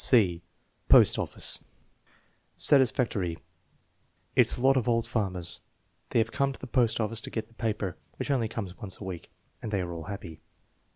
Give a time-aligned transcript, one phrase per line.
[0.03, 0.41] (c)
[0.89, 1.63] Post Office
[2.57, 3.37] Satisfactory.
[4.35, 5.59] "It's a lot of old farmers.
[6.09, 8.99] They have come to the post office to get the paper, which only comes once
[8.99, 9.29] a week,
[9.61, 10.41] and they are all happy."